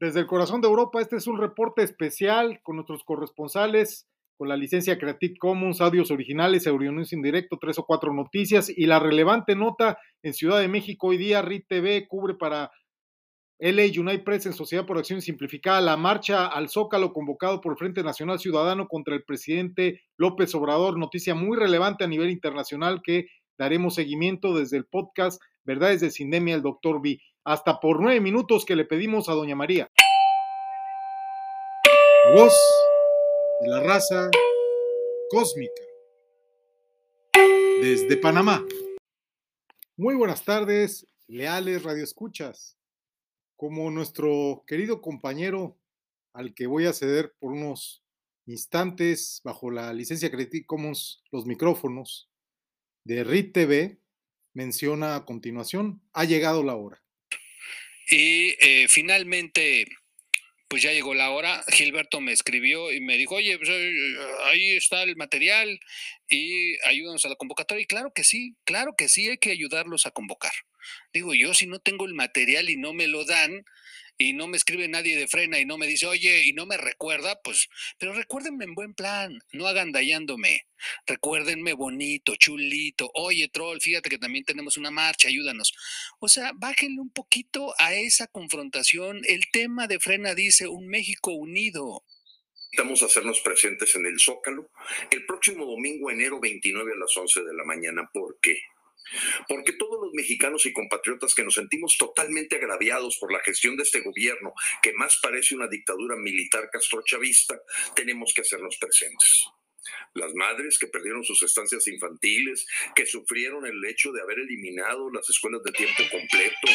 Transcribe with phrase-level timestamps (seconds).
[0.00, 4.56] Desde el corazón de Europa, este es un reporte especial con nuestros corresponsales, con la
[4.56, 9.98] licencia Creative Commons, audios originales, Euronews indirecto, tres o cuatro noticias y la relevante nota
[10.22, 11.08] en Ciudad de México.
[11.08, 12.70] Hoy día RIT TV cubre para
[13.58, 17.78] LA United Press en Sociedad por Acción Simplificada la marcha al Zócalo convocado por el
[17.78, 20.96] Frente Nacional Ciudadano contra el presidente López Obrador.
[20.96, 23.26] Noticia muy relevante a nivel internacional que
[23.58, 27.18] daremos seguimiento desde el podcast Verdades de Sindemia, el doctor B.
[27.48, 29.88] Hasta por nueve minutos que le pedimos a Doña María.
[32.26, 32.52] La voz
[33.62, 34.30] de la raza
[35.30, 35.82] cósmica.
[37.80, 38.62] Desde Panamá.
[39.96, 42.76] Muy buenas tardes, leales radioescuchas.
[43.56, 45.78] Como nuestro querido compañero
[46.34, 48.04] al que voy a ceder por unos
[48.44, 52.28] instantes bajo la licencia Creative Commons los micrófonos
[53.04, 54.02] de RIT TV,
[54.52, 57.02] menciona a continuación, ha llegado la hora.
[58.10, 59.86] Y eh, finalmente,
[60.68, 61.64] pues ya llegó la hora.
[61.68, 63.70] Gilberto me escribió y me dijo, oye, pues,
[64.44, 65.78] ahí está el material
[66.28, 67.82] y ayúdanos a la convocatoria.
[67.82, 70.52] Y claro que sí, claro que sí, hay que ayudarlos a convocar.
[71.12, 73.64] Digo, yo si no tengo el material y no me lo dan,
[74.18, 76.76] y no me escribe nadie de frena y no me dice, oye, y no me
[76.76, 80.66] recuerda, pues, pero recuérdenme en buen plan, no agandallándome,
[81.06, 85.72] recuérdenme bonito, chulito, oye, troll, fíjate que también tenemos una marcha, ayúdanos.
[86.18, 89.20] O sea, bájenle un poquito a esa confrontación.
[89.24, 92.02] El tema de frena dice un México unido.
[92.72, 94.68] Necesitamos hacernos presentes en el Zócalo
[95.10, 98.10] el próximo domingo, enero 29 a las 11 de la mañana.
[98.12, 98.58] ¿Por qué?
[99.48, 103.82] Porque todos los mexicanos y compatriotas que nos sentimos totalmente agraviados por la gestión de
[103.82, 107.60] este gobierno, que más parece una dictadura militar castrochavista,
[107.94, 109.48] tenemos que hacernos presentes
[110.14, 115.28] las madres que perdieron sus estancias infantiles, que sufrieron el hecho de haber eliminado las
[115.28, 116.68] escuelas de tiempo completo,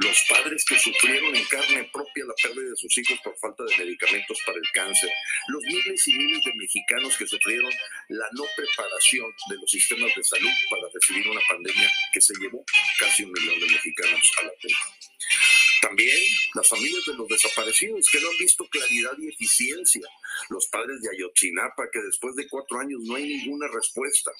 [0.00, 3.76] los padres que sufrieron en carne propia la pérdida de sus hijos por falta de
[3.78, 5.10] medicamentos para el cáncer,
[5.48, 7.72] los miles y miles de mexicanos que sufrieron
[8.08, 12.64] la no preparación de los sistemas de salud para recibir una pandemia que se llevó
[12.98, 15.55] casi un millón de mexicanos a la tumba.
[15.80, 16.16] También
[16.54, 20.08] las familias de los desaparecidos que no han visto claridad y eficiencia.
[20.48, 24.30] Los padres de Ayotzinapa que después de cuatro años no hay ninguna respuesta.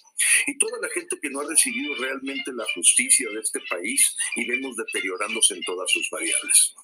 [0.47, 4.47] Y toda la gente que no ha recibido realmente la justicia de este país y
[4.47, 6.75] vemos deteriorándose en todas sus variables.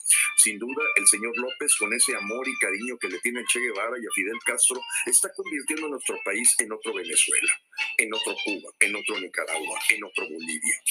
[0.42, 3.60] Sin duda, el señor López, con ese amor y cariño que le tiene a Che
[3.60, 7.52] Guevara y a Fidel Castro, está convirtiendo a nuestro país en otro Venezuela,
[7.98, 10.82] en otro Cuba, en otro Nicaragua, en otro Bolivia.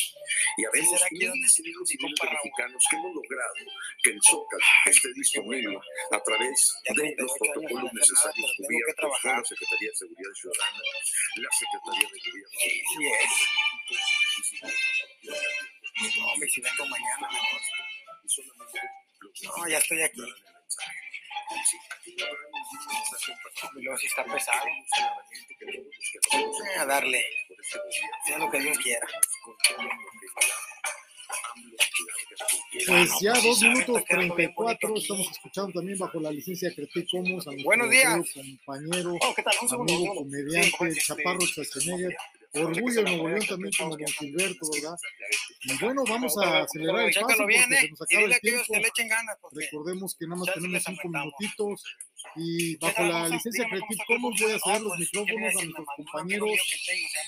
[0.56, 3.54] Y a veces miles y miles de mexicanos que hemos logrado
[4.02, 5.78] que el Zócalo esté disponible
[6.12, 10.80] a través de los protocolos necesarios cubiertos por la Secretaría de Seguridad Ciudadana,
[11.36, 12.52] la Secretaría de Gobierno.
[16.02, 17.91] No, me si vengo mañana mejor.
[19.44, 20.22] No, ya estoy aquí.
[23.76, 24.60] Y luego si está pesado.
[26.80, 27.24] A darle.
[28.26, 29.08] Sea lo que Dios quiera.
[32.88, 37.66] Pues ya dos minutos 34, estamos escuchando también bajo la licencia Creative Commons a nuestro
[37.66, 38.20] Buenos días.
[38.34, 39.54] compañero, Oh, ¿qué tal?
[39.62, 42.16] Un segundo, amigo, comediante, pues, este, Chaparro Schwarzenegger,
[42.54, 44.96] Orgullo Nuevo León también como don Gilberto, ¿verdad?
[45.64, 47.66] Y bueno, vamos a acelerar el paso porque ¿eh?
[47.80, 48.74] se nos acaba el tiempo.
[49.54, 51.84] Recordemos que nada más tenemos cinco minutitos
[52.36, 55.24] y bajo la a- licencia Creative a Commons voy a ceder los pues, ¿qué me
[55.24, 56.50] micrófonos a nuestros compañeros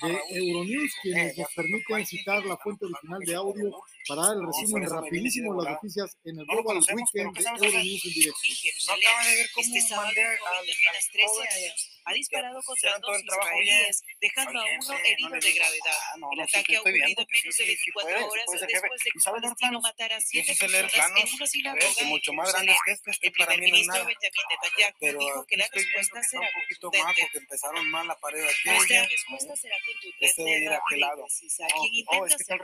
[0.02, 0.20] de.
[0.38, 3.72] Euronews, Eh, quienes nos permiten citar la fuente original de audio
[4.08, 7.68] para dar el resumen rapidísimo de las noticias en el Global Weekend ¿qué de?
[7.68, 8.40] Euronews en directo.
[8.88, 12.98] No acaba de ver cómo Este mandé al apenas 13 joven años ha disparado contra
[13.00, 15.98] dos israelíes, dejando a uno herido de gravedad.
[16.14, 18.66] ah, no, El ataque ha ocurrido menos de sí, sí 24 puedes, horas después de
[18.66, 22.92] ¿Y que un palestino matara a siete personas en una sinagoga mucho más grandes que
[22.92, 24.06] este, este El para primer mí no es ministro nada.
[24.06, 27.22] Benjamin Netanyahu Pero dijo que la respuesta será un poquito más contundente.
[27.24, 28.70] porque empezaron mal la pared aquí.
[28.70, 29.08] Nuestra oye.
[29.10, 31.24] respuesta será contundente, Este debe ir a aquel lado.
[31.26, 31.68] precisa.
[31.68, 32.64] Quien oh, es que daño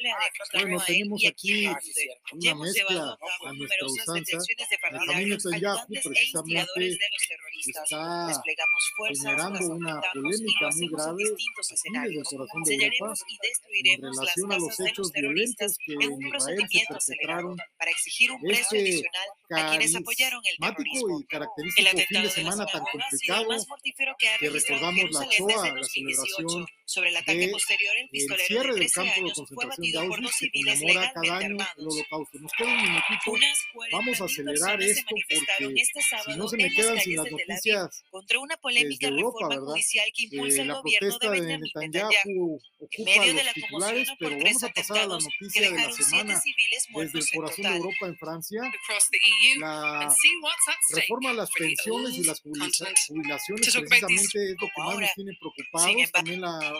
[0.00, 2.22] le Ah, haremos daño Bueno, tenemos y a aquí quien Ah, cierto.
[2.38, 4.18] Ya una hemos llevado mezcla a nuestra numerosas usanza.
[4.18, 6.98] detenciones de Benjamín partidarios, Netanyahu ayudantes e precisamente
[7.66, 12.28] está Desplegamos fuerzas, una aumentamos y lo hacemos en grave distintos escenarios.
[12.28, 16.06] Sellaremos y en destruiremos las relación a los casas de hechos los terroristas violentos que
[16.06, 20.58] en un procedimiento acelerado perpetraron para exigir un precio este adicional a quienes apoyaron el
[20.58, 21.18] carismático terrorismo.
[21.18, 23.48] y El característico fin de semana tan complicado
[24.40, 26.77] que recordamos la Shoah, la celebración 2018.
[26.88, 29.34] Sobre el ataque de posterior, el el pistolero cierre de del 13 campo de años
[29.34, 31.94] fue concentración de abatido por dos civiles conmemora cada legalmente año el armados.
[31.94, 32.38] holocausto.
[32.38, 33.32] Nos queda un minutito.
[33.92, 35.34] Vamos a 40.000 acelerar esto porque
[35.82, 39.48] este si no se me quedan sin las noticias contra una polémica desde Europa, reforma
[39.48, 39.72] ¿verdad?
[39.72, 42.08] judicial que impulsa Eh, el gobierno de protesta de Benjamin Netanyahu.
[42.08, 45.60] Netanyahu En ocupa medio de los la conmoción pero vamos a pasar a la noticia
[45.60, 46.42] de la semana.
[46.42, 47.76] Desde el corazón de.
[47.76, 50.16] Europa en Francia, EU la
[50.94, 53.08] reforma a las pensiones y las jubilaciones
[53.60, 56.12] precisamente es lo que más nos tiene preocupados.
[56.12, 56.77] También la,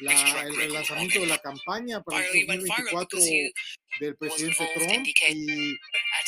[0.00, 3.52] la- el relanzamiento de la campaña para el Barely went viral 2024 because you
[4.00, 5.76] del presidente Trump y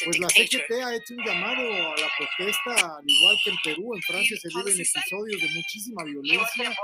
[0.05, 0.29] pues la.
[0.29, 4.37] CGT ha hecho un llamado a la protesta, al igual que en Perú, en Francia
[4.37, 6.77] se viven episodios de muchísima violencia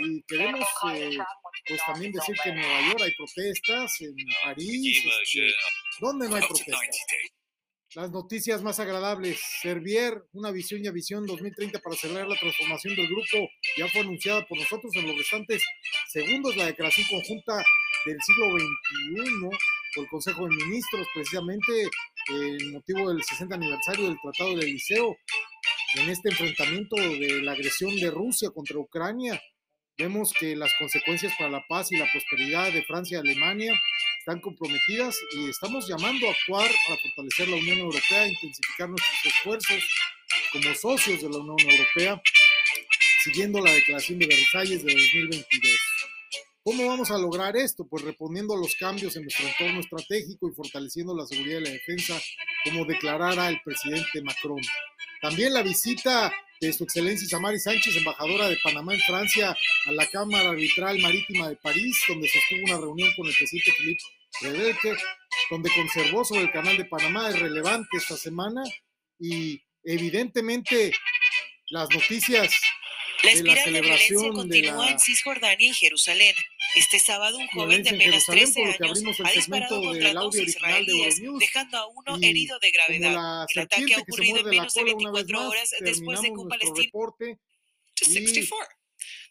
[0.00, 1.16] y queremos eh,
[1.66, 5.54] pues también decir que en Nueva York hay protestas, en París, este,
[6.00, 6.80] ¿dónde no hay protestas?
[7.96, 8.06] 90 days.
[8.06, 9.40] Las noticias más agradables.
[9.62, 13.48] Servier, una visión y visión 2030 para acelerar la transformación del grupo.
[13.78, 15.62] Ya fue anunciada por nosotros en los restantes
[16.08, 17.64] segundos la declaración conjunta
[18.04, 19.48] del siglo XXI
[19.94, 24.72] por el Consejo de Ministros, precisamente eh, en motivo del 60 aniversario del Tratado del
[24.72, 25.16] Liceo.
[25.96, 29.40] En este enfrentamiento de la agresión de Rusia contra Ucrania,
[29.96, 33.72] vemos que las consecuencias para la paz y la prosperidad de Francia y Alemania
[34.26, 39.84] están comprometidas y estamos llamando a actuar para fortalecer la Unión Europea, intensificar nuestros esfuerzos
[40.52, 42.20] como socios de la Unión Europea,
[43.22, 45.78] siguiendo la declaración de Versalles de 2022.
[46.64, 47.86] ¿Cómo vamos a lograr esto?
[47.86, 51.70] Pues respondiendo a los cambios en nuestro entorno estratégico y fortaleciendo la seguridad y la
[51.70, 52.20] defensa,
[52.64, 54.60] como declarara el presidente Macron.
[55.20, 60.06] También la visita de su excelencia Samari Sánchez, embajadora de Panamá en Francia, a la
[60.06, 64.02] Cámara Arbitral Marítima de París, donde sostuvo una reunión con el presidente Philippe
[64.40, 64.96] Rebelke,
[65.50, 68.62] donde conservó sobre el canal de Panamá, es relevante esta semana
[69.18, 70.92] y evidentemente
[71.70, 72.54] las noticias
[73.22, 76.34] La de la celebración de continúa la en Cisjordania y Jerusalén.
[76.76, 80.12] Este sábado un joven de apenas Jerusalén, 13 por lo que años ha disparado contra
[80.12, 83.46] dos israelíes, dejando a uno herido de gravedad.
[83.54, 86.28] El ataque ha ocurrido en menos de cola una vez 24 más, horas después de
[86.28, 87.38] que un palestino reporte
[87.94, 88.76] to y 64.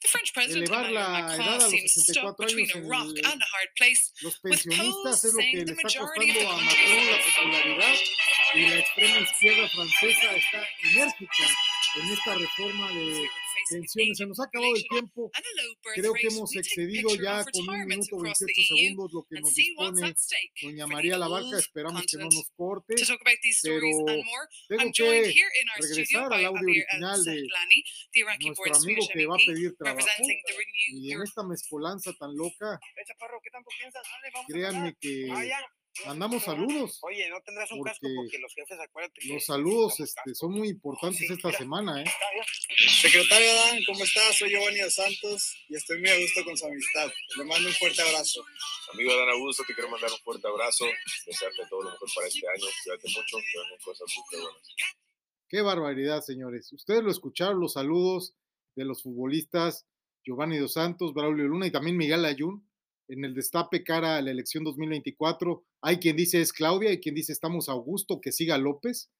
[0.01, 3.69] The French president Emmanuel Macron seems stuck 64 between a rock el- and a hard
[3.77, 4.11] place.
[4.23, 7.61] With polls saying the majority of the country
[7.93, 8.25] is
[8.55, 11.43] y la extrema izquierda francesa está enérgica
[11.95, 13.27] en esta reforma de
[13.69, 14.17] pensiones.
[14.17, 15.31] Se nos ha acabado el tiempo.
[15.95, 19.39] Creo que hemos excedido ya con un minuto across the 28 EU segundos lo que
[19.39, 20.15] nos dispone
[20.61, 21.57] doña María Labarca.
[21.57, 25.33] Esperamos que no nos corte, To talk about these stories pero and more, tengo que
[25.79, 27.47] regresar al audio original de
[28.41, 30.07] nuestro amigo que va a MEP, pedir trabajo.
[30.87, 32.79] Y en esta mezcolanza tan loca,
[34.47, 35.29] créanme que.
[36.05, 36.99] Mandamos saludos.
[37.03, 39.21] Oye, no tendrás un casco porque los jefes, acuérdate.
[39.21, 41.57] que- Los saludos este, son muy importantes Sí, esta mira.
[41.59, 42.05] semana, ¿eh?
[43.01, 44.37] Secretario Dan, ¿cómo estás?
[44.37, 47.11] Soy Giovanni dos Santos y estoy muy a gusto con su amistad.
[47.37, 48.43] Le mando un fuerte abrazo.
[48.93, 50.85] Amigo Adán Augusto, te quiero mandar un fuerte abrazo,
[51.25, 54.61] desearte todo lo mejor para este año, cuídate mucho, que vengan cosas muy buenas.
[55.47, 56.71] Qué barbaridad, señores.
[56.73, 58.35] Ustedes lo escucharon, los saludos
[58.75, 59.85] de los futbolistas
[60.23, 62.67] Giovanni Dos Santos, Braulio Luna y también Miguel Ayun
[63.07, 65.63] en el destape cara a la elección 2024.
[65.81, 69.11] Hay quien dice es Claudia, hay quien dice estamos a Augusto, que siga López,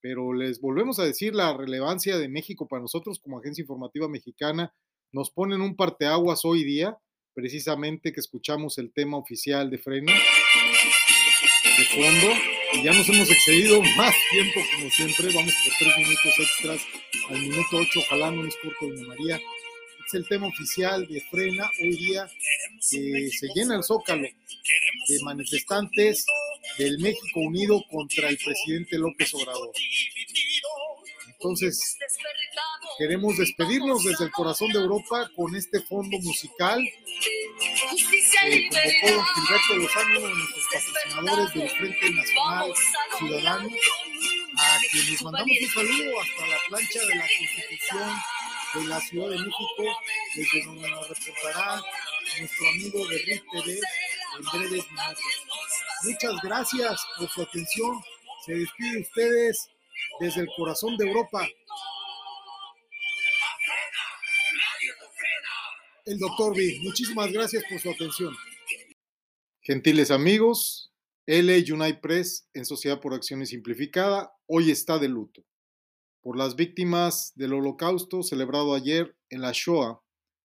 [0.00, 4.74] pero les volvemos a decir la relevancia de México para nosotros como agencia informativa mexicana.
[5.12, 6.98] Nos ponen un parteaguas hoy día,
[7.34, 12.34] precisamente que escuchamos el tema oficial de Frena de fondo
[12.74, 16.80] y ya nos hemos excedido más tiempo como siempre, vamos por tres minutos extras
[17.30, 19.40] al minuto ocho, ojalá no nos corte María.
[20.06, 22.28] Es el tema oficial de Frena hoy día
[22.90, 24.28] que se llena el zócalo
[25.08, 26.26] de manifestantes
[26.78, 29.72] del México unido contra el presidente López Obrador.
[31.26, 31.96] Entonces,
[32.98, 36.82] queremos despedirnos desde el corazón de Europa con este fondo musical
[38.40, 42.72] que convocó Gilberto Lozano, uno de nuestros patrocinadores del Frente Nacional
[43.18, 43.68] Ciudadano,
[44.56, 48.10] a quienes mandamos un saludo hasta la plancha de la Constitución
[48.74, 49.84] de la Ciudad de México,
[50.34, 51.82] desde donde nos reportará
[52.38, 53.80] nuestro amigo de RIT TV
[54.38, 54.84] en breves.
[56.02, 58.02] Muchas gracias por su atención.
[58.44, 59.68] Se despide ustedes
[60.20, 61.46] desde el corazón de Europa.
[66.04, 66.78] El doctor B.
[66.82, 68.36] Muchísimas gracias por su atención.
[69.62, 70.92] Gentiles amigos,
[71.26, 75.42] LA United Press en Sociedad por Acciones Simplificada hoy está de luto
[76.24, 80.00] por las víctimas del holocausto celebrado ayer en la Shoah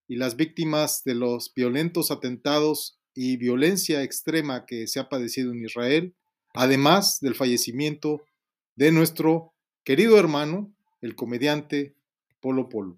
[0.09, 5.63] y las víctimas de los violentos atentados y violencia extrema que se ha padecido en
[5.63, 6.15] Israel,
[6.53, 8.25] además del fallecimiento
[8.75, 9.53] de nuestro
[9.85, 10.69] querido hermano,
[10.99, 11.95] el comediante
[12.41, 12.97] Polo Polo.